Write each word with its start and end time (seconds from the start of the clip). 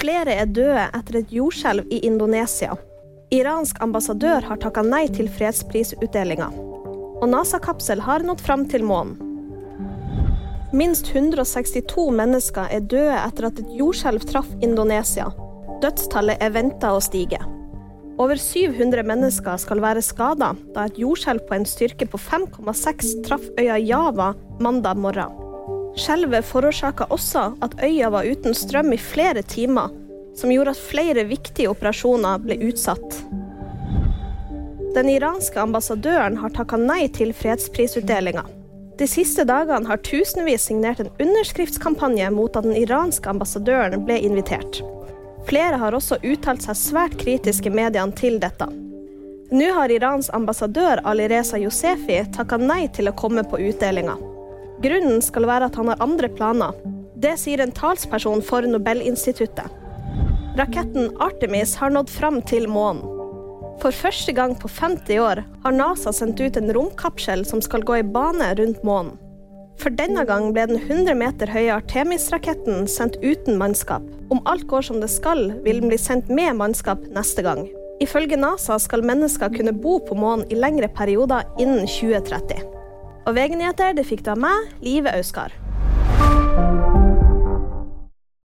Flere 0.00 0.32
er 0.32 0.48
døde 0.48 0.86
etter 0.96 1.18
et 1.18 1.32
jordskjelv 1.34 1.90
i 1.92 1.98
Indonesia. 2.08 2.72
Iransk 3.36 3.82
ambassadør 3.84 4.46
har 4.48 4.60
takka 4.62 4.80
nei 4.86 5.02
til 5.12 5.28
fredsprisutdelinga. 5.28 6.46
Og 7.20 7.26
NASA-kapsel 7.28 8.00
har 8.06 8.24
nådd 8.24 8.40
fram 8.40 8.64
til 8.72 8.86
månen. 8.88 9.18
Minst 10.72 11.10
162 11.12 12.06
mennesker 12.16 12.72
er 12.72 12.86
døde 12.88 13.18
etter 13.18 13.50
at 13.50 13.60
et 13.60 13.74
jordskjelv 13.76 14.24
traff 14.30 14.48
Indonesia. 14.64 15.28
Dødstallet 15.84 16.40
er 16.40 16.54
venta 16.54 16.94
å 16.96 17.04
stige. 17.04 17.42
Over 18.20 18.40
700 18.40 19.04
mennesker 19.04 19.60
skal 19.60 19.84
være 19.84 20.04
skada 20.04 20.54
da 20.72 20.88
et 20.88 21.02
jordskjelv 21.02 21.44
på 21.44 21.58
en 21.58 21.68
styrke 21.68 22.08
på 22.08 22.20
5,6 22.24 23.18
traff 23.28 23.44
øya 23.60 23.76
Java 23.84 24.32
mandag 24.64 24.96
morgen. 24.96 25.49
Skjelvet 25.98 26.46
forårsaka 26.46 27.08
også 27.10 27.46
at 27.64 27.74
øya 27.82 28.10
var 28.14 28.28
uten 28.28 28.54
strøm 28.54 28.92
i 28.94 28.98
flere 29.00 29.42
timer, 29.42 29.90
som 30.36 30.52
gjorde 30.52 30.76
at 30.76 30.84
flere 30.90 31.24
viktige 31.26 31.70
operasjoner 31.70 32.38
ble 32.44 32.58
utsatt. 32.70 33.18
Den 34.94 35.10
iranske 35.10 35.60
ambassadøren 35.60 36.38
har 36.42 36.54
takka 36.54 36.78
nei 36.80 37.04
til 37.14 37.34
fredsprisutdelinga. 37.36 38.42
De 38.98 39.06
siste 39.08 39.46
dagene 39.48 39.88
har 39.88 40.02
tusenvis 40.04 40.66
signert 40.68 41.00
en 41.00 41.12
underskriftskampanje 41.22 42.30
mot 42.34 42.56
at 42.56 42.66
den 42.66 42.76
iranske 42.76 43.30
ambassadøren 43.30 44.04
ble 44.04 44.18
invitert. 44.26 44.82
Flere 45.48 45.78
har 45.80 45.96
også 45.96 46.18
uttalt 46.26 46.66
seg 46.66 46.76
svært 46.76 47.16
kritiske 47.22 47.70
mediene 47.72 48.12
til 48.18 48.36
dette. 48.42 48.68
Nå 49.50 49.70
har 49.74 49.90
Irans 49.90 50.28
ambassadør 50.30 51.00
Alireza 51.10 51.58
Josefi 51.58 52.20
takka 52.34 52.58
nei 52.60 52.84
til 52.94 53.10
å 53.10 53.16
komme 53.18 53.42
på 53.42 53.58
utdelinga. 53.58 54.14
Grunnen 54.80 55.20
skal 55.20 55.44
være 55.44 55.68
at 55.68 55.76
han 55.76 55.90
har 55.92 56.00
andre 56.00 56.28
planer. 56.32 56.76
Det 57.20 57.34
sier 57.36 57.60
en 57.60 57.72
talsperson 57.76 58.40
for 58.44 58.64
Nobelinstituttet. 58.64 59.68
Raketten 60.56 61.10
Artemis 61.20 61.74
har 61.76 61.92
nådd 61.92 62.10
fram 62.10 62.40
til 62.48 62.64
månen. 62.68 63.04
For 63.80 63.96
første 63.96 64.32
gang 64.36 64.54
på 64.60 64.68
50 64.68 65.20
år 65.24 65.42
har 65.64 65.76
NASA 65.76 66.12
sendt 66.12 66.40
ut 66.40 66.56
en 66.56 66.72
romkapsel 66.76 67.46
som 67.48 67.62
skal 67.64 67.84
gå 67.84 68.00
i 68.00 68.06
bane 68.16 68.50
rundt 68.58 68.82
månen. 68.84 69.14
For 69.80 69.92
denne 69.96 70.26
gang 70.28 70.50
ble 70.52 70.66
den 70.68 70.80
100 70.80 71.14
meter 71.16 71.48
høye 71.48 71.76
Artemis-raketten 71.78 72.84
sendt 72.88 73.16
uten 73.24 73.56
mannskap. 73.60 74.04
Om 74.32 74.42
alt 74.48 74.66
går 74.68 74.84
som 74.90 75.00
det 75.00 75.08
skal, 75.12 75.46
vil 75.64 75.80
den 75.80 75.92
bli 75.92 76.00
sendt 76.00 76.28
med 76.28 76.58
mannskap 76.58 77.04
neste 77.16 77.44
gang. 77.46 77.64
Ifølge 78.00 78.36
NASA 78.40 78.76
skal 78.80 79.04
mennesker 79.04 79.52
kunne 79.56 79.76
bo 79.76 79.98
på 80.04 80.16
månen 80.16 80.44
i 80.52 80.60
lengre 80.60 80.88
perioder 80.92 81.48
innen 81.60 81.88
2030. 81.88 82.79
Og 83.30 83.36
VG-nyheter 83.36 83.92
det 83.94 84.02
fikk 84.08 84.24
du 84.26 84.32
av 84.32 84.40
meg, 84.42 84.72
Live 84.82 85.12
Auskar. 85.14 85.52